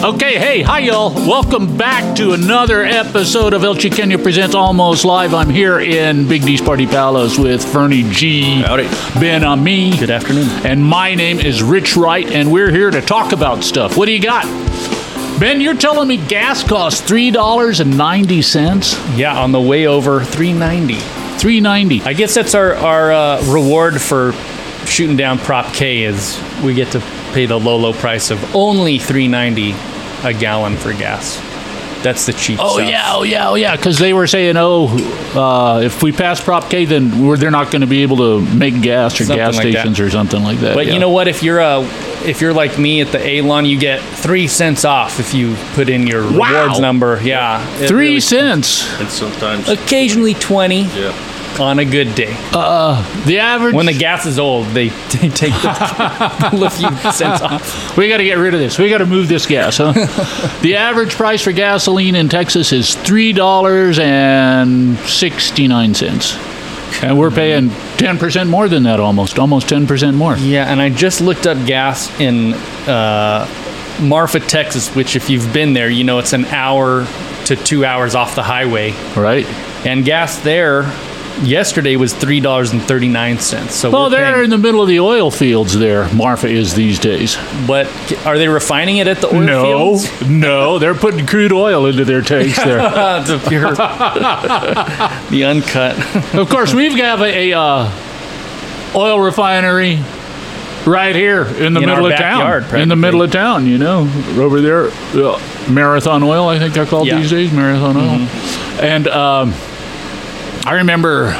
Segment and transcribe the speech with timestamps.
[0.00, 1.12] Okay, hey, hi y'all.
[1.12, 5.34] Welcome back to another episode of El Chuqueño Presents Almost Live.
[5.34, 8.62] I'm here in Big D's Party Palace with Fernie G.
[8.62, 8.84] Howdy.
[9.18, 9.96] Ben Ami.
[9.96, 10.46] Good afternoon.
[10.64, 13.96] And my name is Rich Wright, and we're here to talk about stuff.
[13.96, 14.44] What do you got?
[15.40, 18.94] Ben, you're telling me gas costs three dollars and ninety cents.
[19.16, 20.94] Yeah, on the way over 390.
[21.40, 22.02] Three ninety.
[22.02, 24.30] I guess that's our our uh, reward for
[24.86, 27.00] shooting down Prop K is we get to
[27.32, 29.74] pay the low low price of only 390
[30.28, 31.38] a gallon for gas.
[32.02, 32.88] That's the cheap Oh stuff.
[32.88, 33.74] yeah, oh yeah, oh yeah.
[33.76, 34.86] Because they were saying, oh,
[35.34, 38.40] uh, if we pass Prop K, then we're, they're not going to be able to
[38.54, 39.70] make gas or Something gas like that.
[39.72, 40.74] stations or something like that.
[40.76, 40.92] But yeah.
[40.92, 41.26] you know what?
[41.26, 41.80] If you're uh,
[42.24, 45.88] if you're like me at the Alon, you get three cents off if you put
[45.88, 46.62] in your Wow.
[46.66, 47.20] rewards number.
[47.20, 48.88] Yeah, three really- cents.
[49.00, 51.27] And sometimes, occasionally twenty yeah.
[51.60, 52.32] On a good day.
[53.26, 53.74] The average.
[53.74, 54.88] When the gas is old, they,
[55.20, 57.96] they take the, the few cents off.
[57.96, 58.78] we got to get rid of this.
[58.78, 59.92] We got to move this gas, huh?
[60.62, 66.36] the average price for gasoline in Texas is three dollars and sixty nine cents,
[67.02, 70.36] and we're paying ten percent more than that, almost, almost ten percent more.
[70.36, 72.54] Yeah, and I just looked up gas in
[72.88, 73.46] uh,
[74.00, 77.06] Marfa, Texas, which, if you've been there, you know it's an hour
[77.46, 78.92] to two hours off the highway.
[79.16, 79.46] Right?
[79.86, 80.82] And gas there
[81.42, 83.74] yesterday was three dollars and thirty nine cents.
[83.74, 85.78] So Well, they're paying- in the middle of the oil fields.
[85.78, 87.36] There, Marfa is these days.
[87.66, 87.86] but
[88.26, 89.62] are they refining it at the oil no,
[89.98, 90.28] fields?
[90.28, 92.78] no, they're putting crude oil into their tanks there.
[93.28, 93.74] The pure,
[95.30, 95.96] the uncut.
[96.34, 97.90] of course, we've got a, a uh,
[98.94, 99.98] oil refinery
[100.86, 102.40] right here in the In middle of town.
[102.40, 106.72] backyard, In the middle of town, you know, over there, uh, Marathon Oil, I think
[106.74, 107.14] they're called Yeah.
[107.14, 107.22] Mm-hmm.
[107.22, 108.28] these days, Marathon Oil.
[108.82, 109.52] And um,
[110.68, 111.34] I remember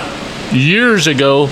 [0.52, 1.48] years ago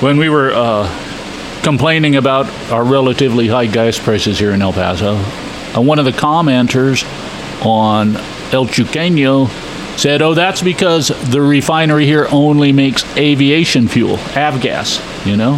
[0.00, 5.14] when we were uh, complaining about our relatively high gas prices here in El Paso,
[5.14, 7.04] uh, one of the commenters
[7.64, 8.14] on
[8.52, 9.48] El Chuqueño
[9.98, 15.54] said, "Oh, that's because the refinery here only makes aviation fuel, avgas, you know."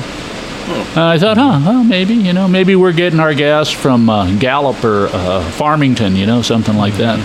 [0.91, 4.33] And I thought, huh, well, maybe, you know, maybe we're getting our gas from uh,
[4.39, 7.19] Gallup or uh, Farmington, you know, something like that.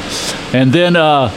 [0.51, 1.29] And then, uh,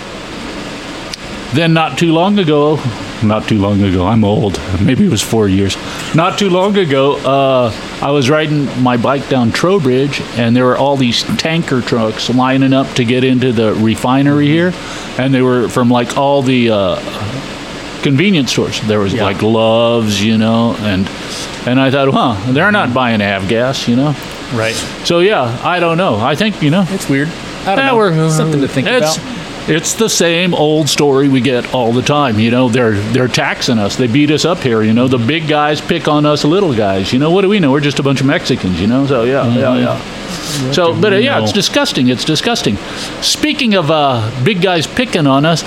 [1.55, 2.77] then not too long ago,
[3.23, 5.77] not too long ago, I'm old, maybe it was four years.
[6.15, 7.73] Not too long ago, uh,
[8.03, 12.73] I was riding my bike down Trowbridge, and there were all these tanker trucks lining
[12.73, 14.73] up to get into the refinery here,
[15.19, 16.97] and they were from like all the uh,
[18.03, 18.81] convenience stores.
[18.83, 19.25] There was Yeah.
[19.25, 21.09] like Loves, you know, and
[21.67, 24.15] and I thought, huh, they're not buying avgas, you know.
[24.55, 24.75] right.
[25.05, 26.17] So yeah, I don't know.
[26.21, 26.85] I think you know.
[26.91, 27.29] It's weird.
[27.67, 28.31] I don't Yeah, know.
[28.31, 29.38] Something to think it's, about.
[29.71, 32.39] It's the same old story we get all the time.
[32.39, 33.97] You know, they're they're taxing us.
[33.97, 34.83] They beat us up here.
[34.83, 37.13] You know, the big guys pick on us little guys.
[37.13, 37.71] You know, what do we know?
[37.71, 38.81] We're just a bunch of Mexicans.
[38.81, 40.73] You know, so yeah, yeah, yeah.
[40.73, 42.09] So, but uh, yeah, it's disgusting.
[42.09, 42.77] It's disgusting.
[43.21, 45.63] Speaking of uh, big guys picking on us,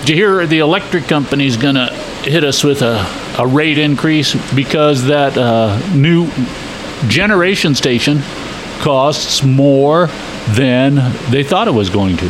[0.00, 3.06] did you hear the electric company's gonna hit us with a,
[3.38, 6.30] a rate increase because that uh, new
[7.08, 8.20] generation station
[8.80, 10.06] costs more
[10.50, 10.94] than
[11.30, 12.26] they thought it was going to.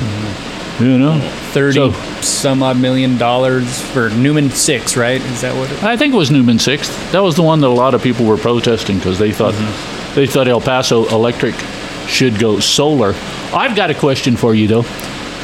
[0.81, 1.21] You know,
[1.53, 5.21] Thirty So- some odd million dollars for Newman Six, right?
[5.21, 5.71] Is that what?
[5.71, 6.89] It, I think it was Newman Six.
[7.13, 9.55] That was the one that a lot of people were protesting because they thought
[10.17, 11.55] they thought El Paso Electric
[12.09, 13.15] should go solar.
[13.53, 14.83] I've got a question for you though.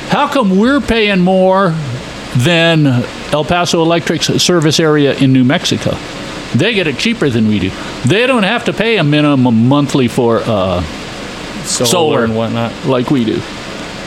[0.08, 1.70] How come we're paying more
[2.38, 2.86] than
[3.32, 5.96] El Paso Electric's service area in New Mexico?
[6.56, 7.70] They get it cheaper than we do.
[8.04, 10.82] They don't have to pay a minimum monthly for uh,
[11.62, 12.24] solar, Solar.
[12.24, 12.72] and whatnot.
[12.86, 13.40] like we do.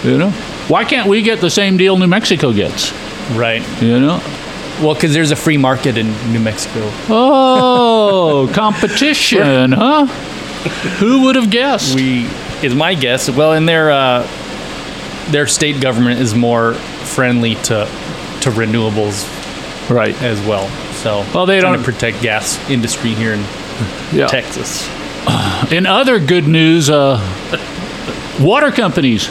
[0.03, 0.33] You know,
[0.67, 2.91] why can't we get the same deal New Mexico gets?
[3.31, 3.61] Right.
[3.81, 4.21] You know,
[4.81, 6.81] Well, because there's a free market in New Mexico.
[7.09, 10.05] oh, competition, huh?
[10.99, 11.95] Who would have guessed?
[11.95, 12.25] We
[12.61, 13.29] is my guess.
[13.29, 14.27] Well, in their uh,
[15.31, 16.73] their state government is more
[17.15, 17.85] friendly to
[18.41, 19.25] to renewables
[19.89, 20.15] right.
[20.21, 20.67] as well.
[20.93, 23.39] So Well, they don't- to protect gas industry here in
[24.13, 24.27] Yeah.
[24.27, 24.87] Texas.
[25.71, 27.19] In other good news, uh,
[28.41, 29.29] water companies.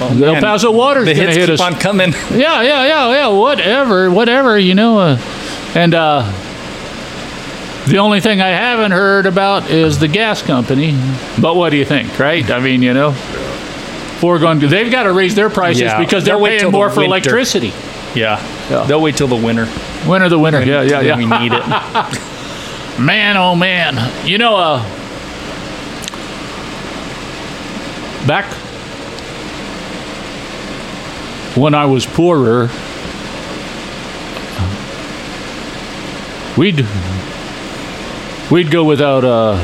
[0.00, 1.60] Well, El Paso Water's the going to hits hit keep us.
[1.60, 2.12] on coming.
[2.30, 3.26] Yeah, yeah, yeah, yeah.
[3.28, 4.58] Whatever, whatever.
[4.58, 5.18] You know, uh,
[5.74, 6.22] and uh,
[7.86, 10.92] the only thing I haven't heard about is the gas company.
[11.40, 12.48] But what do you think, right?
[12.50, 13.12] I mean, you know,
[14.20, 14.58] foregone.
[14.58, 17.00] They've got to raise their prices Yeah, because they're they'll wait paying the more for
[17.00, 17.06] winter.
[17.30, 17.72] electricity.
[18.14, 18.40] Yeah.
[18.70, 18.84] Yeah.
[18.84, 19.68] They'll wait till the winter.
[20.08, 20.64] Winter, the winter.
[20.64, 21.16] Yeah, yeah, yeah.
[21.16, 21.62] We need it.
[23.00, 23.96] Man, oh man.
[24.26, 24.82] You know, uh,
[28.26, 28.44] back
[31.56, 32.68] when I was poorer,
[36.56, 36.84] we'd
[38.50, 39.58] we'd go without uh,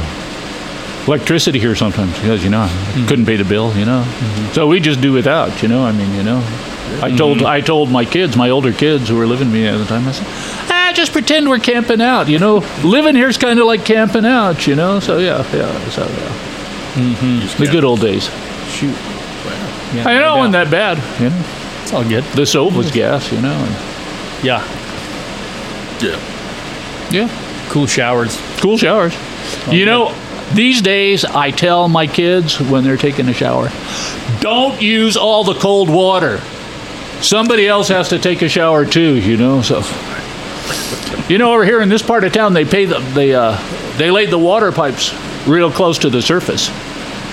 [1.07, 3.09] electricity here sometimes because you know I Mm-hmm.
[3.09, 3.77] couldn't pay the bill.
[3.77, 4.05] You know,
[4.53, 5.63] so we just do without.
[5.63, 6.39] You know, I mean, you know,
[7.03, 7.47] I told Mm-hmm.
[7.47, 10.09] I told my kids, my older kids who were living with me at the time,
[10.09, 10.27] I said,
[10.71, 12.29] ah, just pretend we're camping out.
[12.29, 14.67] You know, living here's kind of like camping out.
[14.67, 18.31] You know, so yeah, yeah, so yeah, the good old days.
[18.71, 18.97] Shoot.
[19.95, 20.97] Yeah, I know, no wasn't that bad.
[21.21, 21.45] You know,
[21.87, 22.25] It's all good.
[22.35, 23.31] the stove was gas.
[23.31, 24.61] You know, and, Yeah.
[26.03, 26.19] Yeah.
[27.13, 27.69] yeah.
[27.69, 28.37] Cool showers.
[28.57, 29.15] Cool showers.
[29.71, 30.13] you know,
[30.53, 33.71] these days I tell my kids when they're taking a shower,
[34.41, 36.41] don't use all the cold water.
[37.21, 39.63] Somebody else has to take a shower too, you know.
[39.63, 39.85] So,
[41.29, 43.57] you know, over here in this part of town, they pay the they uh,
[43.97, 45.15] they laid the water pipes
[45.47, 46.69] real close to the surface.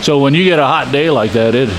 [0.06, 1.70] So when you get a hot day like that, it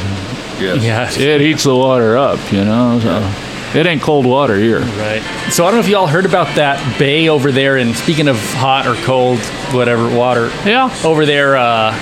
[0.61, 1.17] Yes.
[1.19, 1.27] Yeah.
[1.35, 2.99] it heats the water up, you know.
[3.01, 4.81] So it ain't cold water here.
[4.81, 5.23] Right.
[5.51, 7.77] So I don't know if y'all heard about that bay over there.
[7.77, 9.39] And speaking of hot or cold,
[9.73, 10.91] whatever water, Yeah.
[11.05, 11.93] over there, uh,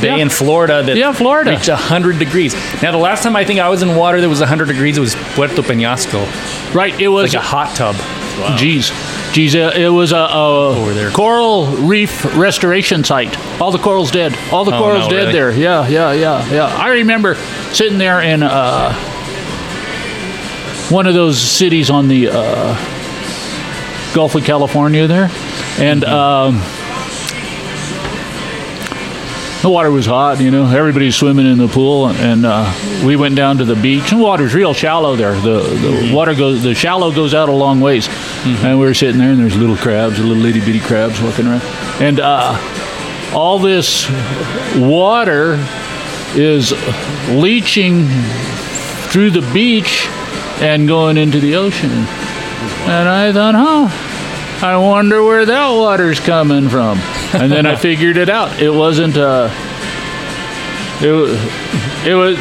[0.00, 0.22] bay Yeah.
[0.22, 1.50] in Florida that Yeah, Florida.
[1.50, 2.54] reached hundred degrees.
[2.82, 5.00] Now the last time I think I was in water that was hundred degrees, it
[5.00, 6.24] was Puerto Peñasco,
[6.74, 6.94] Right.
[7.00, 7.94] It was like a hot tub.
[8.56, 8.56] Jeez,
[8.90, 8.92] jeez,
[9.54, 13.36] uh, it was a, a coral reef restoration site.
[13.60, 14.36] All the corals dead.
[14.52, 15.32] All the Oh, corals no, dead really?
[15.32, 15.50] there.
[15.52, 16.66] Yeah, yeah, yeah, yeah.
[16.66, 17.34] I remember
[17.72, 18.92] sitting there in uh,
[20.90, 22.74] one of those cities on the uh,
[24.14, 25.30] Gulf of California there,
[25.78, 26.02] and.
[26.02, 26.12] Mm-hmm.
[26.14, 26.77] Um,
[29.62, 30.66] the water was hot, you know.
[30.66, 32.72] Everybody's swimming in the pool, and uh,
[33.04, 34.12] we went down to the beach.
[34.12, 35.34] And the water's real shallow there.
[35.34, 38.08] The the water goes, the shallow goes out a long ways.
[38.44, 41.62] And we were sitting there, and there's little crabs, little itty bitty crabs walking around,
[42.00, 42.56] and uh,
[43.34, 44.08] all this
[44.76, 45.56] water
[46.34, 46.72] is
[47.30, 48.06] leaching
[49.10, 50.06] through the beach
[50.60, 51.90] and going into the ocean.
[51.90, 54.07] And I thought, huh,
[54.62, 56.98] I wonder where that water's coming from.
[57.32, 58.60] And then I figured it out.
[58.60, 59.48] It wasn't, uh,
[61.00, 62.36] it, wa- it was,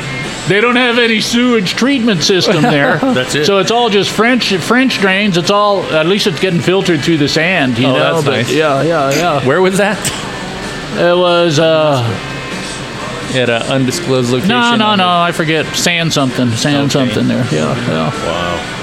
[0.48, 2.98] they don't have any sewage treatment system there.
[3.02, 3.46] That's it.
[3.46, 5.38] So it's all just French French drains.
[5.38, 8.00] It's all, at least it's getting filtered through the sand, you Oh, know.
[8.14, 8.52] that's but nice.
[8.54, 9.46] Yeah, yeah, yeah.
[9.46, 9.98] Where was that?
[10.98, 12.02] It was, uh,
[13.36, 14.50] At an undisclosed location.
[14.50, 15.66] no, no, no, I forget.
[15.76, 17.14] Sand something, sand Okay.
[17.14, 17.46] something there.
[17.52, 18.74] Yeah, yeah, Wow.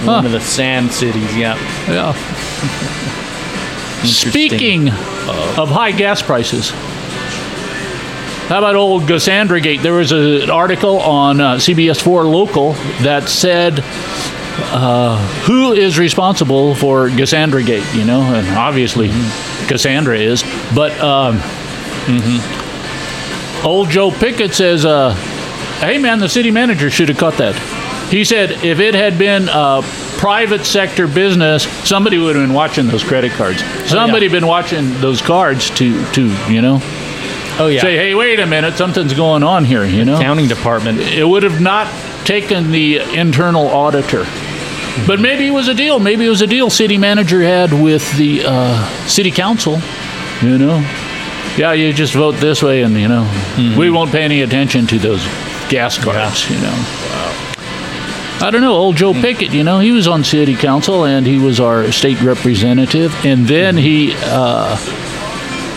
[0.00, 1.36] The- One of the sand cities.
[1.36, 1.56] Yeah.
[1.88, 2.12] yeah.
[4.04, 6.70] Speaking of high gas prices,
[8.48, 9.82] how about old Cassandra Gate?
[9.82, 12.72] There was an article on uh, CBS 4 Local
[13.02, 19.08] that said uh, who is responsible for Cassandra Gate, you know, and obviously
[19.66, 20.42] Cassandra is,
[20.74, 21.40] but um,
[23.64, 25.12] old Joe Pickett says, uh,
[25.80, 27.54] hey man, the city manager should have caught that.
[28.10, 29.82] He said if it had been a
[30.18, 33.62] private sector business, somebody would have been watching those credit cards.
[33.88, 36.78] Somebody been watching those cards to, to you know,
[37.60, 37.80] Oh yeah.
[37.80, 40.16] say, hey, wait a minute, something's going on here, you know?
[40.16, 41.00] Accounting department.
[41.00, 41.86] it would have not
[42.24, 44.24] taken the internal auditor.
[45.06, 45.98] But maybe it was a deal.
[46.00, 49.80] Maybe it was a deal city manager had with the uh, city council.
[50.42, 50.78] You know,
[51.56, 54.98] yeah, you just vote this way, and you know, we won't pay any attention to
[54.98, 55.24] those
[55.68, 56.48] gas cards.
[56.50, 57.47] You know.
[58.40, 61.38] I don't know, old Joe Pickett, you know, he was on city council and he
[61.38, 64.76] was our state representative, and then he uh,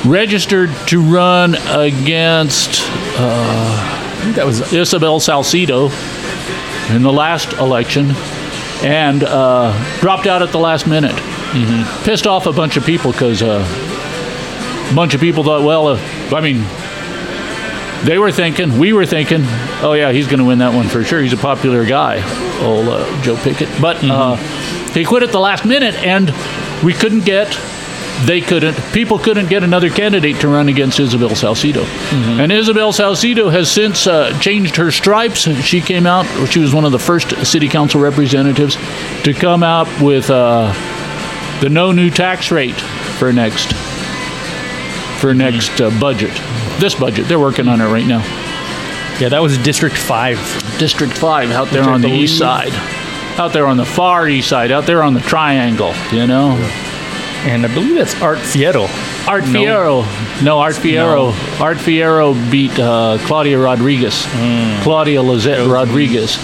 [0.05, 2.81] registered to run against
[4.21, 5.89] I think that was Isabel Salcido
[6.95, 8.11] in the last election
[8.83, 11.15] and uh, dropped out at the last minute.
[12.03, 13.65] Pissed off a bunch of people because uh,
[14.91, 15.99] a bunch of people thought, well, uh,
[16.31, 16.63] I mean,
[18.05, 19.41] they were thinking, we were thinking,
[19.81, 21.21] oh yeah, he's going to win that one for sure.
[21.21, 22.17] He's a popular guy,
[22.63, 23.69] old uh, Joe Pickett.
[23.81, 24.35] But uh,
[24.93, 26.31] he quit at the last minute, and
[26.83, 27.57] we couldn't get
[28.25, 31.83] they couldn't people couldn't get another candidate to run against Isabel Salcido.
[32.39, 35.49] And Isabel Salcido has since uh, changed her stripes.
[35.63, 38.75] She came out, she was one of the first city council representatives
[39.23, 40.71] to come out with uh,
[41.61, 42.79] the no new tax rate
[43.17, 43.73] for next
[45.21, 46.31] for next uh, budget.
[46.79, 48.19] This budget, they're working on it right now.
[49.19, 49.29] yeah.
[49.29, 50.37] That was District Five.
[50.79, 52.73] District 5 out there on the east side.
[53.39, 56.51] Out there on the far east side, out there on the triangle, you know?
[57.43, 58.87] And I believe that's Art Fierro.
[59.27, 60.03] Art Fierro.
[60.43, 61.31] No, Art Fierro.
[61.61, 64.25] Art Fierro beat uh, Claudia Rodriguez.
[64.83, 66.37] Claudia Lizette Rodriguez.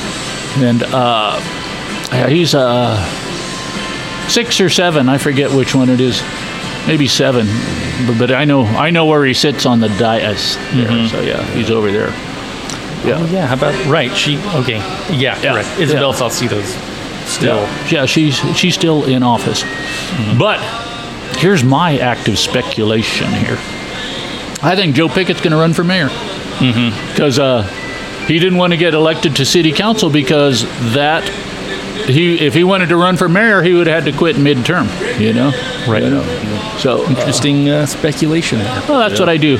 [0.57, 1.39] And uh,
[2.27, 2.97] he's uh,
[4.27, 5.09] six or seven.
[5.09, 6.21] I forget which one it is.
[6.87, 7.47] Maybe seven.
[8.07, 10.87] But, but I know I know where he sits on the dais there.
[10.87, 11.07] Mm-hmm.
[11.07, 12.09] So yeah, he's over there.
[13.05, 13.19] Yeah.
[13.19, 13.45] Oh, yeah.
[13.45, 14.15] How about right?
[14.15, 14.77] She okay.
[15.11, 15.79] Yeah, Yeah, correct.
[15.79, 16.19] Isabel yeah.
[16.19, 17.57] Salcido's still.
[17.57, 19.63] Yeah, yeah she's she's still in office.
[19.63, 20.39] Mm-hmm.
[20.39, 20.59] But
[21.37, 23.57] here's my active speculation here.
[24.63, 27.13] I think Joe Pickett's going to run for mayor mm-hmm.
[27.13, 27.63] because uh,
[28.25, 30.63] he didn't want to get elected to city council because
[30.93, 31.23] that
[32.05, 34.87] he if he wanted to run for mayor he would have had to quit midterm.
[35.19, 35.51] You know,
[35.87, 36.03] Right.
[36.03, 36.75] You know?
[36.79, 38.83] So uh, Interesting uh, speculation there.
[38.87, 39.57] well, that's what I do.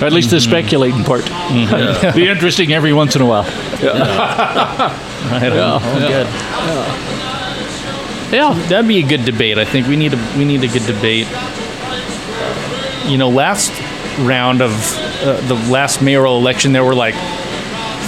[0.00, 1.24] Or at least the speculating part.
[2.14, 3.44] Be interesting every once in a while.
[5.22, 5.82] Right on.
[5.82, 6.26] All good.
[8.32, 8.54] Yeah.
[8.68, 9.56] That'd be a good debate.
[9.58, 11.26] I think we need a we need a good debate.
[13.06, 13.70] You know, last
[14.20, 14.72] round of
[15.22, 17.14] uh, the last mayoral election, there were like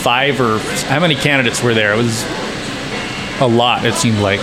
[0.03, 1.93] five or how many candidates were there?
[1.95, 2.25] It was
[3.41, 3.85] a lot.
[3.85, 4.41] It seemed like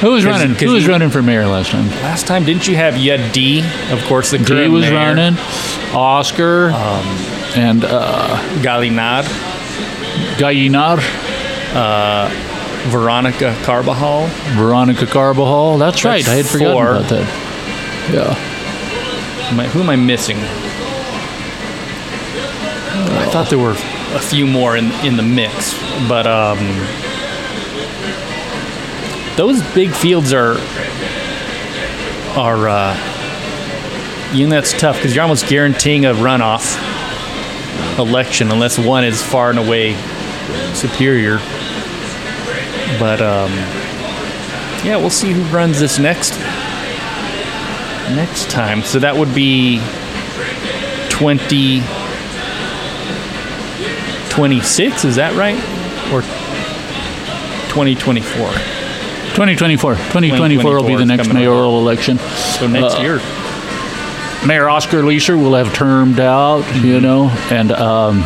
[0.00, 0.54] Who was running?
[0.54, 1.88] Who was running for mayor last time?
[2.02, 2.44] last time.
[2.44, 3.62] Didn't you have you D?
[3.90, 5.36] Of course, the He current was mayor, running.
[5.92, 6.70] Oscar
[7.56, 9.24] and uh, Galinad,
[10.38, 11.00] Gallinar,
[12.90, 14.26] Veronica Carbajal.
[14.56, 15.78] Veronica Carbajal.
[15.78, 16.26] That's, right.
[16.28, 16.90] I had forgotten four.
[16.94, 17.26] about that.
[18.12, 19.48] Yeah.
[19.52, 20.38] Am I, who am I missing?
[23.12, 23.72] I thought there were
[24.16, 25.74] a few more in in the mix,
[26.08, 26.58] but um,
[29.40, 30.56] those big fields are
[32.36, 36.76] are uh, you know that's tough because you're almost guaranteeing a runoff
[37.98, 39.94] election unless one is far and away
[40.74, 41.38] superior.
[42.98, 43.50] But um,
[44.84, 46.38] yeah, we'll see who runs this next
[48.10, 48.82] next time.
[48.82, 49.80] So that would be
[51.08, 51.80] 20
[54.28, 55.56] 26, is that right?
[56.12, 56.20] Or
[57.70, 58.79] 2024.
[59.40, 59.94] 2024.
[59.94, 61.40] 2024 will be the next coming up.
[61.40, 62.18] mayoral election.
[62.18, 63.16] So next Uh, year.
[64.46, 68.20] Mayor Oscar Leeser will have termed out, you know, and um,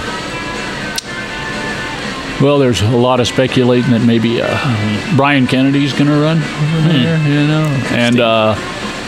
[2.42, 6.88] well, there's a lot of speculating that maybe uh, Brian Kennedy's going to run over
[6.88, 8.54] there, you know, and uh,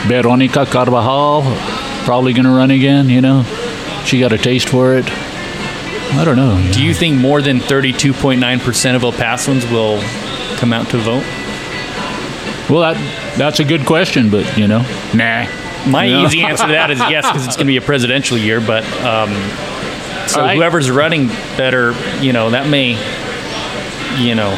[0.07, 1.43] Veronica Carbajal
[2.05, 3.43] probably going to run again, you know.
[4.05, 5.05] She got a taste for it.
[5.11, 6.71] I don't know.
[6.73, 10.01] Do you think more than 32.9% of El Pasoans will
[10.59, 11.25] come out to vote?
[12.69, 14.81] Well, that that's a good question, but you know,
[15.15, 15.47] nah.
[15.89, 16.25] My Yeah.
[16.27, 18.61] easy answer to that is yes, because it's going to be a presidential year.
[18.61, 19.31] But um,
[20.27, 20.57] so right.
[20.57, 22.99] whoever's running better, you know, that may,
[24.19, 24.51] you know,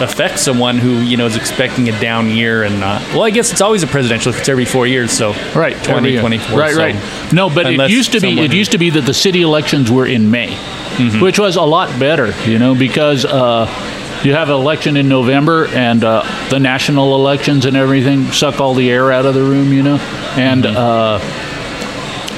[0.00, 3.00] affect someone who you know is expecting a down year and not.
[3.14, 4.30] Well, I guess it's always a presidential.
[4.30, 6.20] if It's every four years, so Right, every year.
[6.20, 6.58] 2024.
[6.58, 7.32] Right, so- right.
[7.32, 9.14] No, but it unless used to be someone it who- used to be that the
[9.14, 11.20] city elections were in May, Mm-hmm.
[11.20, 13.66] which was a lot better, you know, because uh,
[14.22, 18.74] you have an election in November and uh, the national elections and everything suck all
[18.74, 19.96] the air out of the room, you know,
[20.36, 20.64] and.
[20.64, 20.76] Mm-hmm.
[20.76, 21.52] Uh,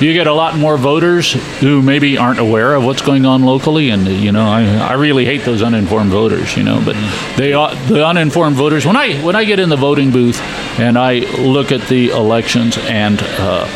[0.00, 3.90] you get a lot more voters who maybe aren't aware of what's going on locally,
[3.90, 6.80] and you know, I, I really hate those uninformed voters, you know.
[6.84, 6.94] But
[7.36, 8.86] they are the uninformed voters.
[8.86, 10.40] When I when I get in the voting booth
[10.78, 13.66] and I look at the elections and uh,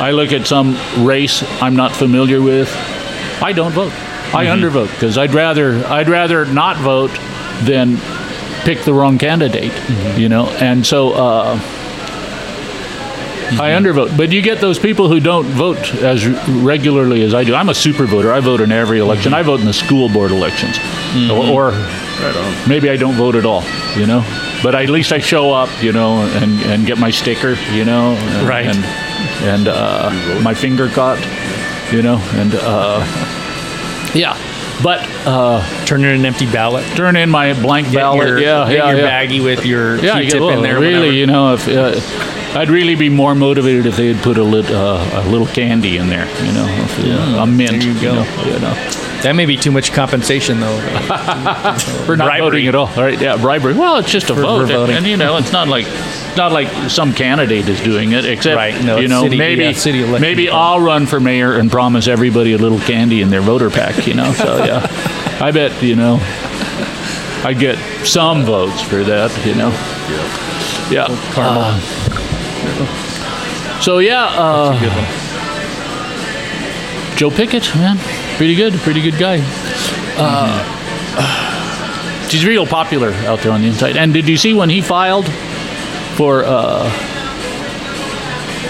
[0.00, 0.76] I look at some
[1.06, 2.68] race I'm not familiar with,
[3.40, 3.92] I don't vote.
[4.34, 7.10] I undervote because I'd rather I'd rather not vote
[7.62, 7.96] than
[8.64, 9.72] pick the wrong candidate,
[10.18, 10.46] you know.
[10.60, 11.58] And so uh,
[13.60, 14.16] I undervote.
[14.16, 17.54] But you get those people who don't vote as regularly as I do.
[17.54, 18.32] I'm a super voter.
[18.32, 19.32] I vote in every election.
[19.34, 20.76] I vote in the school board elections,
[21.30, 21.72] or, or
[22.68, 23.62] maybe I don't vote at all,
[23.96, 24.22] you know.
[24.62, 28.12] But at least I show up, you know, and, and get my sticker, you know,
[28.16, 28.66] and, Right.
[28.66, 28.84] and
[29.44, 31.18] and uh, my finger caught,
[31.92, 33.04] you know, and uh,
[34.14, 34.36] yeah.
[34.82, 36.84] But uh, turn in an empty ballot.
[36.96, 38.28] turn in my blank Get ballot.
[38.28, 39.24] your, yeah, get yeah, your yeah.
[39.26, 40.74] baggie with your Yeah, Q-tip get- in there.
[40.80, 41.12] really, whatever.
[41.12, 44.70] you know, if uh, I'd really be more motivated if they had put a, lit,
[44.70, 47.70] uh, a little candy in there, you know, if, uh, a mint.
[47.70, 48.14] There you go.
[48.16, 48.74] know, you know,
[49.22, 50.78] that may be too much compensation, though.
[52.04, 52.40] for not Bribery.
[52.40, 52.88] voting at all.
[52.88, 53.74] All right, yeah, bribery.
[53.74, 55.86] Well, it's just a For- vote, for and, and, you know, it's not like
[56.36, 60.18] not like some candidate is doing it, except Right, no, you know, city- maybe yeah,
[60.18, 60.48] maybe.
[60.48, 64.14] I'll run for mayor and promise everybody a little candy in their voter pack, you
[64.14, 64.32] know.
[64.32, 64.86] So yeah,
[65.40, 66.18] I bet you know.
[67.46, 67.76] I get
[68.06, 69.68] some votes for that, you know.
[70.90, 71.06] Yeah.
[71.36, 71.78] Uh,
[73.80, 74.78] so yeah, uh.
[77.16, 77.98] Joe Pickett, man,
[78.36, 79.38] pretty good, pretty good guy.
[80.16, 80.70] Uh,
[82.28, 83.96] He's real popular out there on the inside.
[83.96, 85.26] And did you see when he filed
[86.16, 86.84] for uh,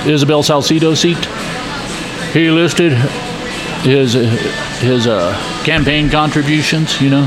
[0.07, 1.19] Isabel Salcido seat?
[2.33, 2.93] He listed
[3.83, 5.33] his his uh,
[5.65, 7.01] campaign contributions.
[7.01, 7.27] You know,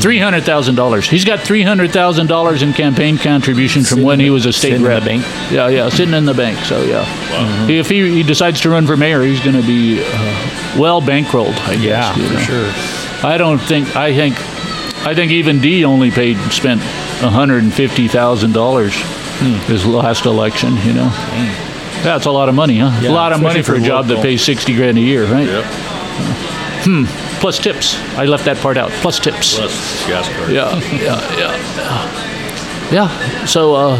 [0.00, 1.08] three hundred thousand dollars.
[1.08, 4.70] He's got three hundred thousand dollars in campaign contributions from when he was a state
[4.70, 5.02] Sitting in rep.
[5.02, 5.22] the bank.
[5.52, 6.58] Yeah, yeah, sitting in the bank.
[6.64, 10.00] So yeah, He- if he, he decides to run for mayor, he's going to be
[10.02, 11.56] uh, well bankrolled.
[11.68, 11.84] I guess.
[11.84, 12.70] Yeah, you for sure.
[13.30, 13.94] I don't think.
[13.96, 14.34] I think.
[15.04, 18.94] I think even D only paid spent one hundred and fifty thousand dollars
[19.66, 20.76] his last election.
[20.78, 21.08] You know.
[22.02, 22.98] That's a lot of money, huh?
[23.00, 25.46] Yeah, a lot of money for a job that pays 60 grand a year, right?
[25.46, 25.64] Yep.
[26.84, 27.04] Hmm.
[27.40, 27.96] Plus tips.
[28.16, 28.90] I left that part out.
[29.02, 29.56] Plus tips.
[29.56, 30.50] Plus gas card.
[30.50, 32.92] Yeah, yeah, yeah.
[32.92, 33.46] Yeah.
[33.46, 33.96] So, uh,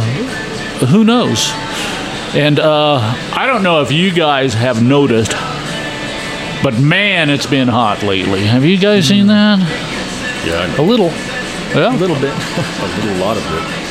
[0.87, 1.51] who knows?
[2.35, 2.99] And uh,
[3.33, 5.33] I don't know if you guys have noticed,
[6.63, 8.45] but man, it's been hot lately.
[8.47, 9.61] Have you guys seen that?
[10.45, 11.11] Yeah, I A little,
[11.75, 11.95] Yeah.
[11.95, 12.33] a little bit.
[12.37, 13.82] a little lot of it.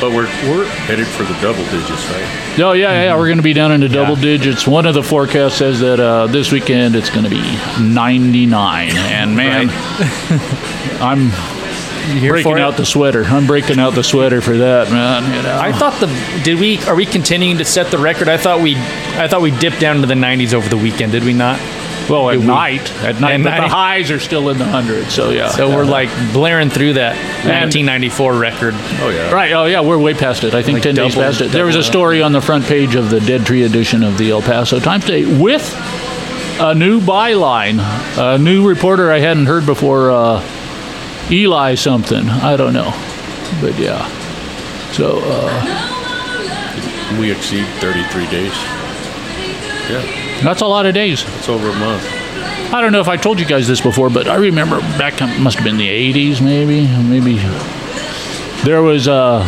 [0.00, 2.58] But we're we're headed for the double digits, right?
[2.60, 3.16] Oh yeah, yeah.
[3.16, 4.22] We're going to be down into double Yeah.
[4.38, 4.66] digits.
[4.66, 7.42] One of the forecasts says that uh, this weekend it's going to be
[7.82, 9.68] 99, and man,
[11.00, 11.30] I'm
[12.28, 13.24] breaking out the sweater.
[13.24, 15.22] I'm breaking out the sweater for that, man.
[15.36, 15.58] You know?
[15.60, 16.06] I thought the
[16.44, 18.28] did we are we continuing to set the record?
[18.28, 21.12] I thought we I thought we dipped down to the 90s over the weekend.
[21.12, 21.60] Did we not?
[22.08, 24.64] Well, at Did we- night, at night, At but the highs are still in the
[24.64, 25.12] hundreds.
[25.12, 25.48] So yeah.
[25.50, 27.14] So we're like blaring through that
[27.44, 28.74] 1994 record.
[29.00, 29.30] Oh yeah.
[29.30, 29.52] Right.
[29.52, 29.80] Oh, yeah.
[29.80, 30.54] We're way past it.
[30.54, 31.50] I think Like 10 days past it.
[31.52, 31.92] There was a double up.
[31.92, 35.04] story on the front page of the Dead Tree edition of the El Paso Times
[35.04, 35.62] today with
[36.60, 37.78] a new byline.
[38.18, 40.42] A new reporter I hadn't heard before, uh,
[41.30, 42.28] Eli something.
[42.28, 42.92] I don't know.
[43.60, 44.06] But yeah.
[44.92, 48.52] So, uh, We exceed 33 days.
[49.90, 50.02] Yeah,
[50.42, 51.22] that's a lot of days.
[51.36, 52.06] it's over a month.
[52.72, 55.56] I don't know if I told you guys this before, but I remember back, must
[55.56, 56.86] have been the 80s, maybe.
[57.02, 57.36] Maybe.
[58.64, 59.42] There was uh,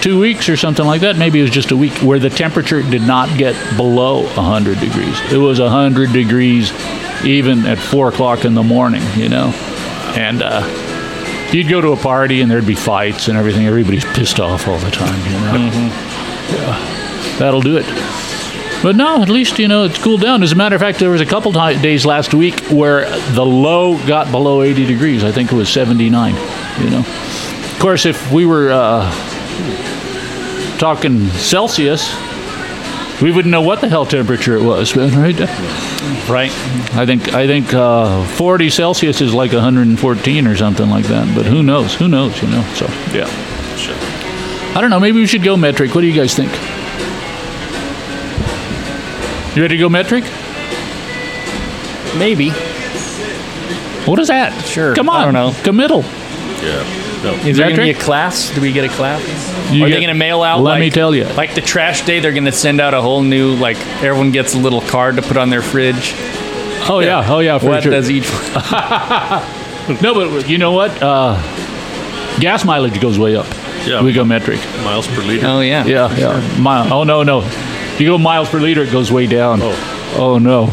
[0.00, 1.16] two weeks or something like that.
[1.16, 5.20] Maybe it was just a week where the temperature did not get below 100 degrees.
[5.32, 6.72] It was 100 degrees
[7.24, 9.50] even at 4 o'clock in the morning, you know?
[10.16, 10.66] And uh,
[11.52, 13.66] you'd go to a party and there'd be fights and everything.
[13.66, 15.92] Everybody's pissed off all the time, you know?
[16.50, 17.84] Yeah, that'll do it.
[18.82, 20.42] But no, at least you know it's cooled down.
[20.42, 23.44] As a matter of fact, there was a couple ti days last week where the
[23.44, 25.24] low got below 80 degrees.
[25.24, 26.34] I think it was 79.
[26.82, 29.10] You know, of course, if we were uh,
[30.78, 32.14] talking Celsius,
[33.20, 34.94] we wouldn't know what the hell temperature it was.
[34.96, 35.38] Right,
[36.28, 36.52] Right.
[36.94, 41.34] I think I think uh, 40 Celsius is like 114 or something like that.
[41.34, 41.94] But who knows?
[41.94, 42.40] Who knows?
[42.40, 42.62] You know.
[42.74, 43.26] So yeah,
[43.76, 43.96] Sure.
[44.76, 45.00] I don't know.
[45.00, 45.94] Maybe we should go metric.
[45.94, 46.52] What do you guys think?
[49.58, 50.22] You ready to go metric?
[52.16, 52.50] Maybe.
[54.08, 54.56] What is that?
[54.64, 54.94] Sure.
[54.94, 55.16] Come on.
[55.16, 55.52] I don't know.
[55.64, 56.02] Committal.
[56.02, 57.24] Yeah.
[57.24, 57.34] No.
[57.44, 58.54] Is there going to be a class?
[58.54, 59.20] Do we get a class?
[59.72, 60.60] You Are get- they going to mail out?
[60.60, 61.24] Let like, me tell you.
[61.24, 64.54] Like the trash day, they're going to send out a whole new like everyone gets
[64.54, 66.14] a little card to put on their fridge.
[66.88, 67.26] Oh yeah.
[67.28, 67.58] Oh yeah.
[67.58, 67.90] For what sure.
[67.90, 68.30] does each?
[70.00, 71.02] no, but you know what?
[71.02, 71.34] Uh,
[72.38, 73.48] gas mileage goes way up.
[73.84, 74.04] Yeah.
[74.04, 74.60] We go metric.
[74.84, 75.48] Miles per liter.
[75.48, 75.84] Oh yeah.
[75.84, 76.16] Yeah.
[76.16, 76.58] Yeah.
[76.60, 76.92] Mile.
[76.92, 77.40] Oh no no.
[77.98, 79.60] You go miles per liter, it goes way down.
[79.62, 80.14] Oh.
[80.16, 80.72] Oh no.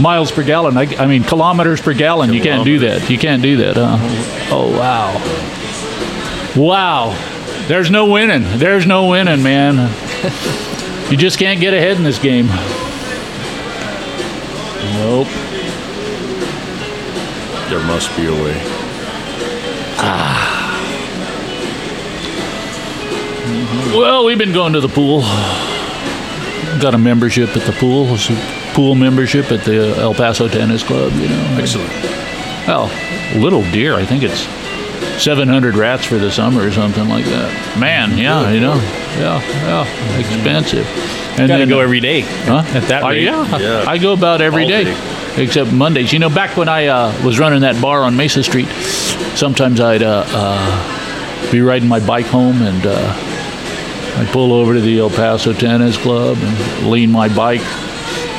[0.00, 0.76] Miles per gallon.
[0.76, 2.32] I, I mean kilometers per gallon.
[2.32, 3.08] You can't do that.
[3.08, 3.76] You can't do that.
[3.76, 3.96] Huh?
[4.54, 5.14] Oh wow.
[6.56, 7.66] Wow.
[7.66, 8.44] There's no winning.
[8.58, 9.76] There's no winning, man.
[11.10, 12.46] you just can't get ahead in this game.
[14.96, 15.28] Nope.
[17.68, 18.54] There must be a way.
[19.98, 20.52] Ah.
[23.96, 25.22] Well, we've been going to the pool.
[26.80, 28.06] Got a membership at the pool.
[28.14, 31.12] A pool membership at the El Paso Tennis Club.
[31.14, 31.56] You know.
[31.58, 31.90] Excellent.
[32.68, 32.90] Well,
[33.40, 33.94] little deer.
[33.94, 34.42] I think it's
[35.22, 37.78] 700 rats for the summer or something like that.
[37.78, 38.74] Man, yeah, you know,
[39.18, 40.86] yeah, yeah, expensive.
[41.38, 42.20] And Got to then- go every day.
[42.20, 42.62] Huh?
[42.66, 43.22] At that rate.
[43.24, 43.58] yeah.
[43.58, 43.84] Yeah.
[43.88, 45.42] I go about every All day, day.
[45.42, 46.12] except Mondays.
[46.12, 48.68] You know, back when I uh, was running that bar on Mesa Street,
[49.36, 52.86] sometimes I'd uh, uh, be riding my bike home and
[54.16, 57.60] I'd pull over to the El Paso Tennis Club and lean my bike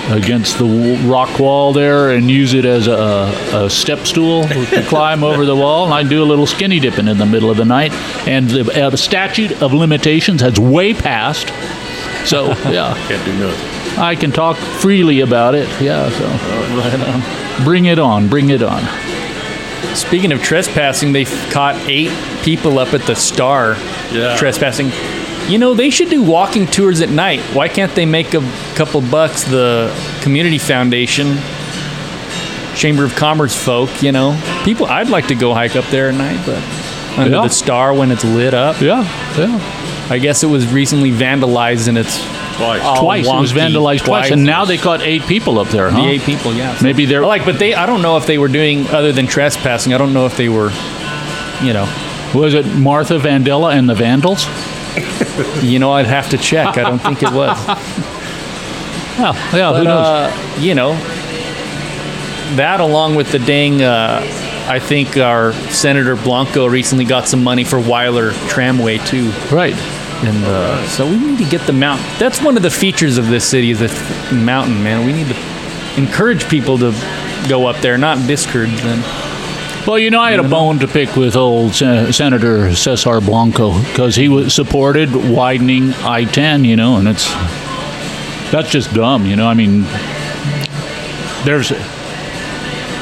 [0.09, 5.23] against the rock wall there and use it as a, a step stool to climb
[5.23, 5.85] over the wall.
[5.85, 7.91] And I'd do a little skinny dipping in the middle of the night.
[8.27, 11.49] And the uh, statute of limitations has way passed.
[12.27, 12.93] So, yeah.
[13.07, 13.99] Can't do nothing.
[13.99, 15.67] I can talk freely about it.
[15.81, 18.81] Yeah, so bring it on, bring it on.
[19.95, 22.11] Speaking of trespassing, they f- caught eight
[22.43, 23.75] people up at the Star
[24.11, 24.35] Yeah.
[24.37, 24.89] trespassing.
[25.47, 27.39] You know, they should do walking tours at night.
[27.53, 28.41] Why can't they make a
[28.75, 29.43] couple bucks?
[29.45, 29.89] The
[30.21, 31.37] Community Foundation,
[32.75, 34.85] Chamber of Commerce folk, you know, people.
[34.87, 36.61] I'd like to go hike up there at night, but
[37.17, 37.43] under Yeah.
[37.43, 38.81] the Star when it's lit up.
[38.81, 39.03] Yeah,
[39.37, 39.59] yeah.
[40.09, 42.17] I guess it was recently vandalized and it's
[42.57, 42.81] Twice.
[42.83, 43.69] all Twice it was wonky.
[43.71, 45.89] vandalized twice, and now they caught eight people up there.
[45.89, 46.01] Huh?
[46.01, 46.53] the eight people.
[46.53, 47.73] Yeah, so- Maybe they're like, but they.
[47.73, 49.93] I don't know if they were doing other than trespassing.
[49.93, 50.71] I don't know if they were,
[51.63, 51.87] you know.
[52.33, 54.45] was it Martha Vandella and the Vandals?
[55.61, 56.77] You know, I'd have to check.
[56.77, 57.57] I don't think it was.
[59.17, 60.05] Well, yeah, who knows?
[60.05, 60.93] uh, you know,
[62.55, 64.21] that along with the dang, uh,
[64.69, 69.31] I think our Senator Blanco recently got some money for Wyler Tramway too.
[69.51, 69.73] right.
[70.23, 72.05] And uh, so we need to get the mountain.
[72.19, 75.05] That's one of the features of this city is the mountain, man.
[75.05, 75.35] We need to
[75.97, 76.91] encourage people to
[77.47, 78.99] go up there, not discourage them.
[79.87, 83.81] Well, you know, I had a bone to pick with old Sen- Senator Cesar Blanco
[83.83, 86.65] because he was supported widening I-10.
[86.65, 87.25] You know, and it's
[88.51, 89.25] that's just dumb.
[89.25, 89.83] You know, I mean,
[91.45, 91.69] there's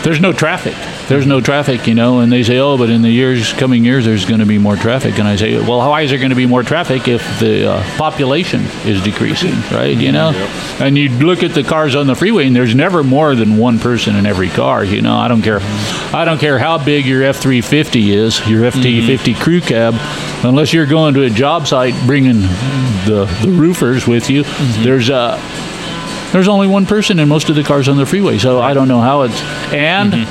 [0.03, 0.75] there's no traffic.
[1.07, 4.05] There's no traffic, you know, and they say, oh, but in the years, coming years,
[4.05, 5.19] there's going to be more traffic.
[5.19, 7.83] And I say, well, why is there going to be more traffic if the uh,
[7.97, 9.95] population is decreasing, right?
[9.95, 10.83] You know, mm-hmm.
[10.83, 13.77] and you look at the cars on the freeway, and there's never more than one
[13.79, 14.83] person in every car.
[14.83, 19.17] You know, I don't care, I don't care how big your F350 is, your FT50
[19.17, 19.41] mm-hmm.
[19.41, 19.93] crew cab,
[20.43, 22.41] unless you're going to a job site bringing
[23.05, 24.43] the the roofers with you.
[24.43, 24.83] Mm-hmm.
[24.83, 25.39] There's a
[26.31, 28.87] there's only one person in most of the cars on the freeway, so I don't
[28.87, 29.39] know how it's.
[29.71, 30.27] And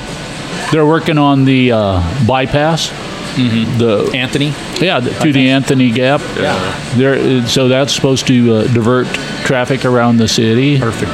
[0.73, 2.91] they're working on the uh, bypass.
[3.37, 6.21] The Anthony, yeah the, to the Anthony Gap.
[6.37, 6.95] Yeah.
[6.97, 9.09] There, so that's supposed to uh, divert
[9.45, 10.79] traffic around the city.
[10.79, 11.11] perfect.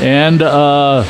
[0.00, 1.02] And uh,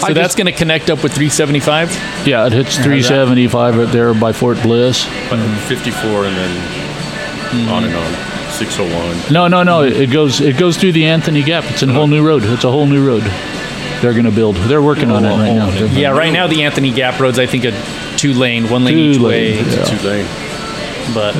[0.00, 1.90] So I that's going to connect up with 375.
[2.26, 5.04] yeah, it hits 375 right there by Fort Bliss.
[5.28, 8.50] But 54 and then on and on.
[8.52, 9.32] 601.
[9.32, 9.82] No, no, no.
[9.82, 11.64] It goes it goes through the Anthony Gap.
[11.68, 12.42] It's a whole new road.
[12.44, 13.22] It's a whole new road.
[14.00, 14.56] They're going to build.
[14.56, 15.70] They're working on it right now.
[15.88, 17.72] Yeah, right now the Anthony Gap road's I think a
[18.16, 19.70] two lane, one lane Two each lane, way.
[19.76, 19.84] yeah.
[19.84, 20.26] Two lane.
[21.14, 21.34] But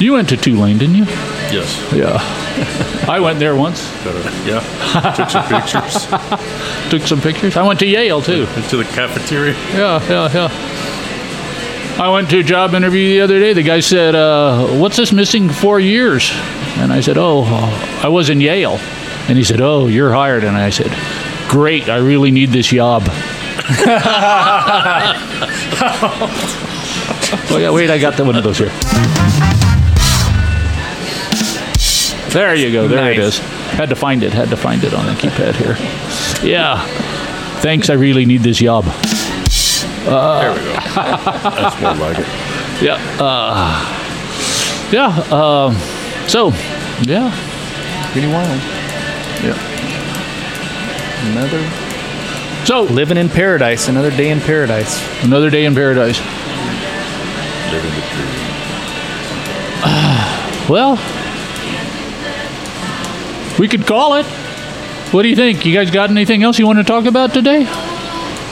[0.00, 1.04] You went to two lane, didn't you?
[1.04, 1.92] Yes.
[1.92, 2.18] Yeah.
[3.08, 3.86] I went there once.
[4.04, 4.14] Got
[4.46, 4.60] yeah.
[5.14, 6.06] Took some pictures.
[6.90, 7.56] Took some pictures.
[7.56, 8.46] I went to Yale too.
[8.56, 9.52] Into the cafeteria.
[9.74, 12.02] Yeah, yeah, yeah.
[12.02, 13.52] I went to a job interview the other day.
[13.54, 16.30] The guy said, uh, "What's this missing four years?"
[16.78, 17.44] And I said, "Oh,
[18.02, 18.78] I was in Yale."
[19.28, 20.90] And he said, "Oh, you're hired." And I said,
[21.56, 23.02] "Great, I really need this job."
[27.48, 28.70] oh yeah, wait, I got the one of those here.
[32.30, 32.86] There you go.
[32.88, 33.34] There it Nice.
[33.34, 33.38] is.
[33.78, 34.34] Had to find it.
[34.34, 35.76] Had to find it on the keypad here.
[36.46, 36.84] Yeah.
[37.62, 37.88] Thanks.
[37.88, 38.84] I really need this job.
[38.84, 40.74] There we go.
[40.74, 42.26] That's more like it.
[42.82, 42.98] Yeah.
[43.18, 43.72] Uh,
[44.92, 45.08] yeah.
[45.32, 45.74] Um,
[46.28, 46.50] so,
[47.04, 47.32] yeah.
[48.12, 48.60] pretty wild.
[49.42, 49.56] Yeah.
[51.32, 51.62] Another
[52.64, 53.88] So, living in paradise.
[53.88, 55.00] Another day in paradise.
[55.24, 56.18] another day in paradise.
[57.72, 58.32] Living the dream.
[60.68, 60.96] Well,
[63.58, 64.26] we could call it.
[65.12, 65.64] What do you think?
[65.64, 67.60] You guys got anything else you want to talk about today?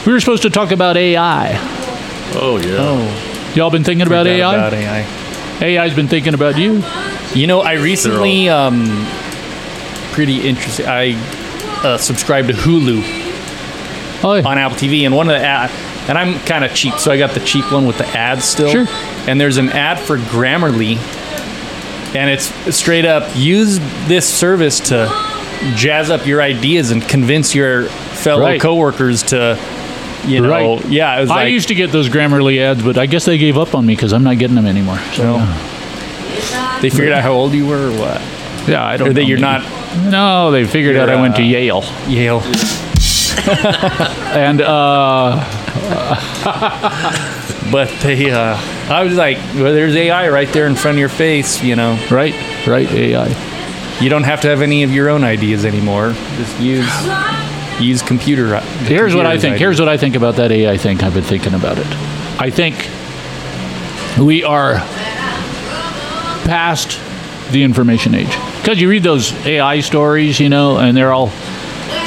[0.06, 1.54] We were supposed to talk about AI.
[2.36, 2.76] Oh, yeah.
[2.78, 4.54] Oh, Y'all been thinking about AI?
[4.54, 5.06] About AI.
[5.60, 6.82] AI's been thinking about you.
[7.34, 8.84] You know, I recently um,
[10.12, 10.86] pretty interesting.
[10.86, 11.14] I
[11.84, 13.02] uh, subscribed to Hulu
[14.26, 15.70] Oh, on Apple TV, and one of the ad,
[16.08, 18.70] and I'm kind of cheap, so I got the cheap one with the ads still.
[18.70, 18.86] Sure.
[19.28, 20.96] And there's an ad for Grammarly,
[22.16, 25.08] and it's straight up use this service to
[25.76, 28.60] jazz up your ideas and convince your fellow Right.
[28.60, 29.58] coworkers to,
[30.26, 30.84] you know, Right.
[30.86, 31.18] yeah.
[31.18, 33.58] It was I like, used to get those Grammarly ads, but I guess they gave
[33.58, 34.98] up on me because I'm not getting them anymore.
[35.12, 35.36] So,
[36.80, 38.22] they figured out how old you were, or what?
[38.66, 39.62] yeah, I don't Or that you're not
[40.10, 41.84] No, they figured out I went to Yale.
[42.08, 42.42] Yale.
[44.34, 45.40] And, uh,
[47.70, 48.56] But they, uh,
[48.90, 51.98] I was like, well, there's AI right there in front of your face, you know.
[52.10, 52.34] right,
[52.66, 53.98] right, AI.
[54.00, 56.12] You don't have to have any of your own ideas anymore.
[56.36, 56.86] Just use
[57.80, 58.60] use computer.
[58.60, 59.56] Here's what I think.
[59.56, 61.02] Here's what I think about that AI thing.
[61.02, 61.86] I've been thinking about it.
[62.38, 62.76] I think
[64.24, 64.74] we are
[66.44, 67.00] past
[67.50, 68.36] the information age.
[68.64, 71.30] Because you read those AI stories, you know, and they're all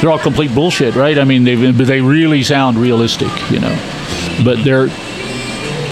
[0.00, 1.16] they're all complete bullshit, right?
[1.16, 4.88] I mean, they they really sound realistic, you know, but they're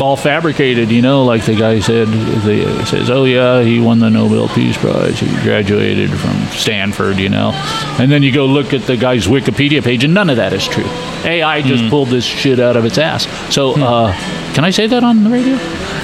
[0.00, 1.24] all fabricated, you know.
[1.24, 5.20] Like the guy said, they says, "Oh yeah, he won the Nobel Peace Prize.
[5.20, 7.52] He graduated from Stanford," you know.
[8.00, 10.66] And then you go look at the guy's Wikipedia page, and none of that is
[10.66, 10.88] true.
[11.22, 13.28] AI just pulled this shit out of its ass.
[13.54, 14.12] So, uh,
[14.52, 15.54] can I say that on the radio?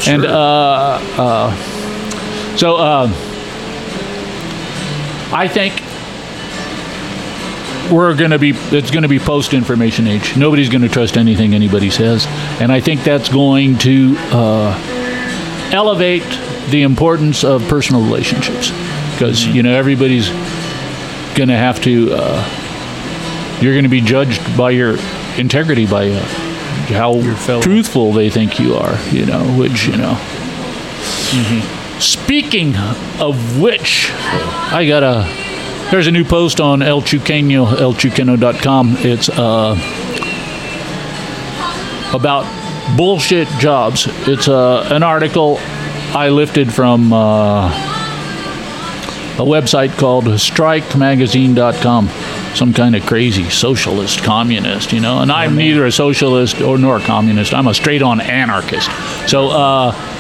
[0.07, 3.32] And uh, uh, so, uh,
[5.35, 5.73] I think
[7.91, 10.37] we're going to be it's going to be post information age.
[10.37, 12.27] Nobody's going to trust anything anybody says.
[12.61, 16.27] And i think that's going to uh, elevate
[16.71, 18.71] the importance of personal relationships.
[19.13, 20.29] Because you know everybody's
[21.35, 24.97] going to have to uh, you're going to be judged by your
[25.39, 26.21] integrity by uh,
[26.89, 27.21] how
[27.63, 30.15] truthful they think you are you know which you know
[32.03, 32.75] Speaking
[33.21, 35.25] of which, I got a.
[35.93, 38.97] There's a new post on El Chuqueño, elchuqueno.com.
[38.99, 39.77] It's uh,
[42.13, 44.09] about bullshit jobs.
[44.27, 45.59] It's uh, an article
[46.13, 52.09] I lifted from uh, a website called strikemagazine.com.
[52.57, 55.21] Some kind of crazy socialist, communist, you know.
[55.21, 57.55] And I'm neither a socialist or nor a communist.
[57.55, 58.91] I'm a straight-on anarchist.
[59.31, 60.12] So, uh,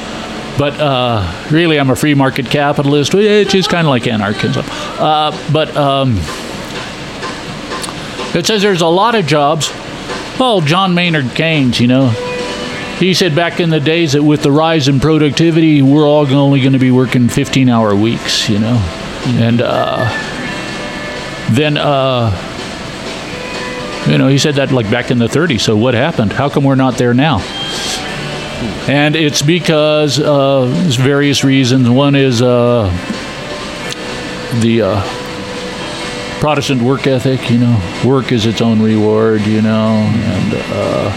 [0.59, 4.65] but uh, really, I'm a free market capitalist, which is kind of like anarchism.
[4.69, 6.17] Uh, but um,
[8.35, 9.71] it says there's a lot of jobs.
[10.39, 12.09] Well, John Maynard Keynes, you know,
[12.99, 16.61] he said back in the days that with the rise in productivity, we're all only
[16.61, 18.77] going to be working 15 hour weeks, you know.
[19.27, 20.07] And uh,
[21.51, 22.31] then, uh,
[24.09, 25.61] you know, he said that like back in the 30s.
[25.61, 26.33] So what happened?
[26.33, 27.41] How come we're not there now?
[28.89, 31.89] And it's because uh, various reasons.
[31.89, 32.89] One is uh,
[34.61, 40.55] the uh, Protestant work ethic, you know, work is its own reward, you know, and
[40.55, 41.13] uh,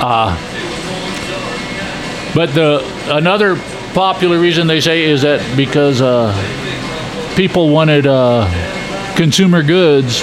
[0.00, 0.36] uh,
[2.34, 3.56] but the another
[3.94, 6.32] popular reason they say is that because uh,
[7.36, 8.46] people wanted uh,
[9.16, 10.22] consumer goods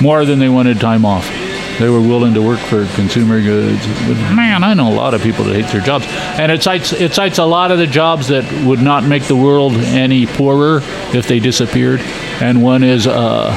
[0.00, 1.43] more than they wanted time off.
[1.78, 3.84] They were willing to work for consumer goods.
[4.06, 6.92] But man, I know a lot of people that hate their jobs, and it cites
[6.92, 10.80] it cites a lot of the jobs that would not make the world any poorer
[11.12, 12.00] if they disappeared.
[12.40, 13.50] And one is uh,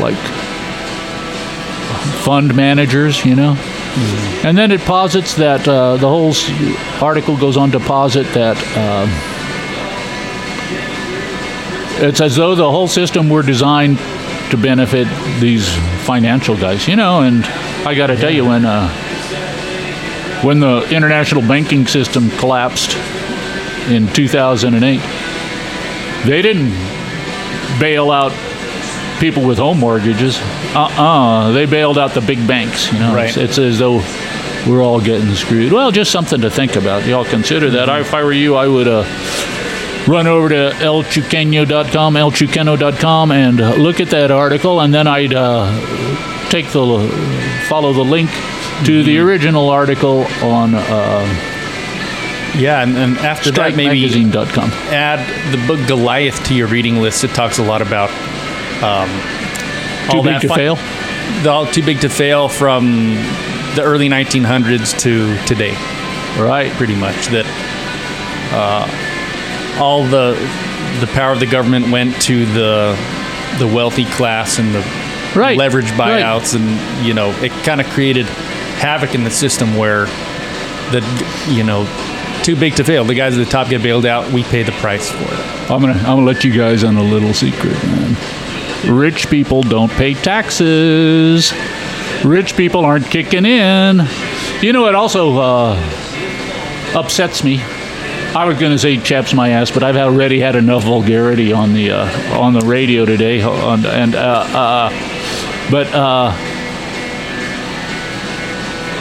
[0.00, 0.16] like
[2.24, 3.54] fund managers, you know.
[4.42, 6.34] And then it posits that uh, the whole
[7.00, 9.08] article goes on to posit that um,
[12.04, 13.98] it's as though the whole system were designed
[14.56, 15.06] to benefit
[15.40, 15.68] these
[16.06, 17.22] financial guys, you know.
[17.22, 17.44] And
[17.86, 18.88] I got to tell you, when uh,
[20.42, 22.96] when the international banking system collapsed
[23.88, 25.00] in 2008,
[26.26, 26.70] they didn't
[27.80, 28.32] bail out
[29.20, 30.38] people with home mortgages.
[30.74, 31.52] Uh-uh.
[31.52, 32.92] They bailed out the big banks.
[32.92, 33.28] You know, Right.
[33.28, 34.02] it's, it's as though
[34.68, 35.72] we're all getting screwed.
[35.72, 37.06] Well, just something to think about.
[37.06, 37.88] Y'all consider that.
[37.88, 39.04] I, if I were you, I would uh,
[40.06, 45.70] run over to elchuqueno.com, elchuqueno.com, and uh, look at that article, and then I'd uh,
[46.50, 47.08] take the
[47.68, 48.30] follow the link
[48.84, 51.24] to the original article on uh,
[52.58, 54.70] Yeah, and, and after that, maybe strikemagazine.com.
[54.92, 57.24] add the book Goliath to your reading list.
[57.24, 58.10] It talks a lot about
[58.82, 59.08] um,
[60.10, 60.76] Too all big to fun- fail.
[61.42, 63.14] The all too big to fail from
[63.74, 65.72] the early 1900s to today,
[66.38, 66.70] Right.
[66.72, 67.28] pretty much.
[67.28, 67.46] That
[68.52, 68.86] uh,
[69.78, 70.34] all the
[71.00, 72.96] the power of the government went to the
[73.58, 74.84] the wealthy class and the
[75.34, 75.58] Right.
[75.58, 76.22] leverage Right.
[76.22, 78.26] buyouts, and you know it kind of created
[78.78, 80.06] havoc in the system where
[80.92, 81.02] the
[81.48, 81.86] you know
[82.44, 83.04] too big to fail.
[83.04, 84.30] The guys at the top get bailed out.
[84.30, 85.70] We pay the price for it.
[85.70, 88.16] I'm gonna I'm gonna let you guys on a little secret, man.
[88.86, 91.52] Rich people don't pay taxes.
[92.22, 94.02] Rich people aren't kicking in.
[94.60, 95.76] You know it also uh,
[96.94, 97.60] upsets me?
[98.36, 101.92] I was gonna say chaps my ass, but I've already had enough vulgarity on the
[101.92, 106.32] uh, on the radio today, on, and uh, uh, but uh,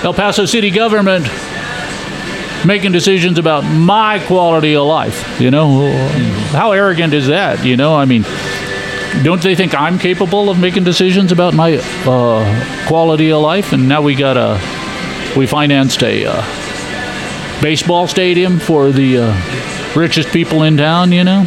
[0.03, 1.25] El Paso City government
[2.63, 5.41] making decisions about my quality of life.
[5.41, 5.91] You know,
[6.51, 7.65] how arrogant is that?
[7.65, 8.21] You know, I mean,
[9.23, 13.73] don't they think I'm capable of making decisions about my uh, quality of life?
[13.73, 14.59] And now we got a,
[15.35, 16.62] we financed a uh,
[17.61, 21.11] baseball stadium for the uh, richest people in town.
[21.11, 21.45] You know,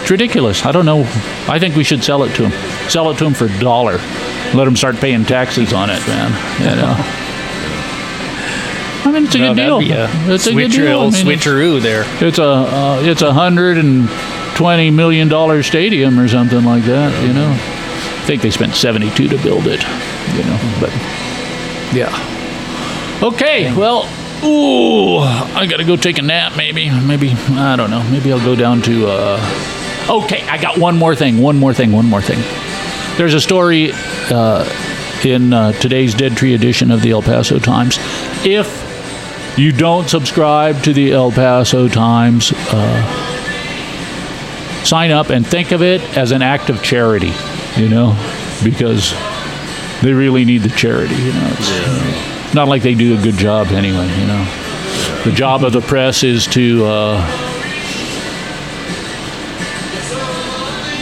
[0.00, 0.64] it's ridiculous.
[0.64, 1.00] I don't know.
[1.48, 2.52] I think we should sell it to them.
[2.88, 3.98] Sell it to them for a dollar.
[4.54, 6.30] Let them start paying taxes on it, man.
[6.60, 7.16] You know.
[9.02, 9.98] I mean, it's a No, good deal.
[10.04, 11.00] a It's a good deal.
[11.00, 12.04] I mean, it's- switcheroo there.
[12.20, 14.08] it's a uh, it's a hundred and
[14.56, 17.10] twenty million dollar stadium or something like that.
[17.26, 19.82] You know, I think they spent seventy two to build it.
[20.36, 20.90] You know, but
[21.94, 22.12] yeah.
[23.22, 24.04] Okay, well,
[24.42, 26.56] ooh, I gotta go take a nap.
[26.56, 28.02] Maybe, maybe I don't know.
[28.10, 29.06] Maybe I'll go down to.
[29.08, 31.38] Uh, okay, I got one more thing.
[31.38, 31.92] One more thing.
[31.92, 32.38] One more thing.
[33.16, 33.90] There's a story
[34.30, 34.64] uh,
[35.24, 37.98] in uh, today's Dead Tree edition of the El Paso Times.
[38.44, 38.88] If
[39.58, 43.24] you don't subscribe to the El Paso Times, uh,
[44.84, 47.32] sign up and think of it as an act of charity,
[47.76, 48.16] you know,
[48.64, 49.12] because
[50.02, 52.29] they really need the charity, you know.
[52.52, 54.44] Not like they do a good job anyway, you know.
[55.24, 57.20] The job of the press is to, uh,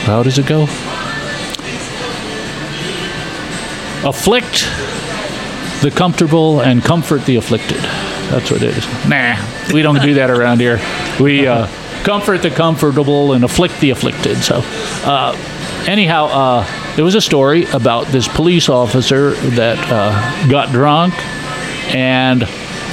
[0.04, 0.64] how does it go?
[4.06, 4.66] Afflict
[5.82, 7.78] the comfortable and comfort the afflicted.
[8.30, 8.86] That's what it is.
[9.08, 9.36] Nah,
[9.72, 10.80] we don't do that around here.
[11.18, 11.66] We uh,
[12.02, 14.36] comfort the comfortable and afflict the afflicted.
[14.38, 14.60] So,
[15.04, 15.34] uh,
[15.86, 21.14] anyhow, uh, there was a story about this police officer that uh, got drunk
[21.94, 22.48] and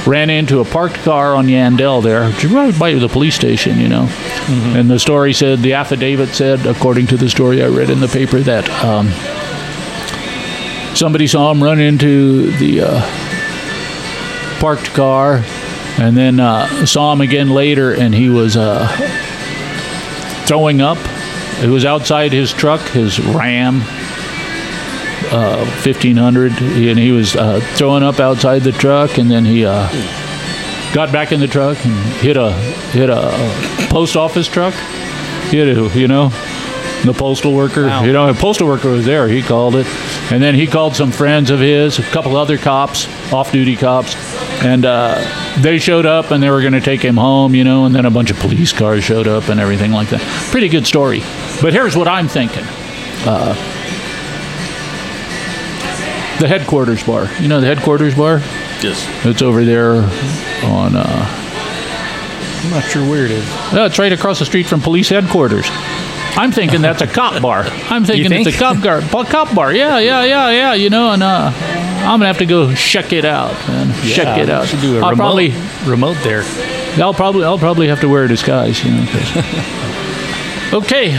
[0.06, 4.08] ran into a parked car on Yandell there, right by the police station, you know.
[4.48, 8.08] And the story said, the affidavit said, according to the story I read in the
[8.08, 9.10] paper, that um,
[10.94, 15.42] somebody saw him run into the uh, parked car
[15.98, 18.86] and then uh, saw him again later and he was uh,
[20.46, 20.98] throwing up.
[21.62, 23.80] It was outside his truck, his Ram
[25.32, 29.88] uh, 1500, and he was uh, throwing up outside the truck, and then he uh,
[30.92, 32.52] got back in the truck and hit a
[32.92, 33.30] hit a
[33.90, 34.74] post office truck.
[35.50, 36.30] Hit it, you know,
[37.04, 37.86] the postal worker.
[37.86, 38.04] Wow.
[38.04, 39.28] You know, the postal worker was there.
[39.28, 39.86] He called it,
[40.32, 44.16] and then he called some friends of his, a couple other cops, off-duty cops,
[44.64, 45.14] and uh,
[45.60, 47.54] they showed up and they were going to take him home.
[47.54, 50.20] You know, and then a bunch of police cars showed up and everything like that.
[50.50, 51.20] Pretty good story.
[51.62, 52.64] But here's what I'm thinking.
[56.38, 57.28] The headquarters bar.
[57.40, 58.38] You know the headquarters bar?
[58.82, 59.06] Yes.
[59.24, 59.94] It's over there
[60.64, 60.96] on.
[60.96, 61.42] Uh,
[62.64, 63.44] I'm not sure where it is.
[63.72, 65.66] uh, it's right across the street from police headquarters.
[66.38, 67.62] I'm thinking that's a cop bar.
[67.88, 69.00] I'm thinking it's a cop bar.
[69.24, 69.72] Cop bar.
[69.72, 70.74] Yeah, yeah, yeah, yeah.
[70.74, 73.52] You know, and uh, I'm gonna have to go check it out.
[73.68, 73.94] Man.
[74.04, 74.66] check it out.
[74.66, 75.54] Should do a I'll remote, probably,
[75.86, 76.42] remote there.
[77.02, 78.84] I'll probably, I'll probably have to wear a disguise.
[78.84, 79.06] You know.
[80.74, 81.12] okay,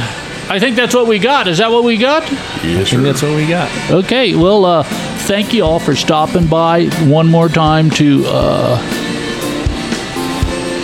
[0.50, 1.48] I think that's what we got.
[1.48, 2.24] Is that what we got?
[2.24, 3.02] Yes, I think sir.
[3.02, 3.70] that's what we got.
[3.92, 8.78] Okay, well, uh, thank you all for stopping by one more time to uh,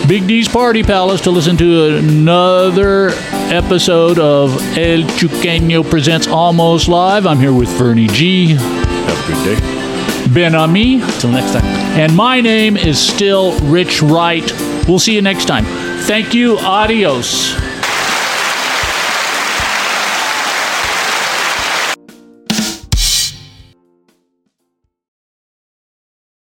[0.06, 3.10] Big D's Party Palace to listen to another
[3.54, 7.26] episode of El Chuqueño Presents Almost Live.
[7.26, 10.30] I'm here with Fernie G, Have a good day.
[10.34, 11.64] Ben Ami, Till next time.
[11.64, 14.44] and my name is still Rich Wright.
[14.86, 15.64] We'll see you next time.
[16.04, 16.58] Thank you.
[16.58, 17.54] Adios.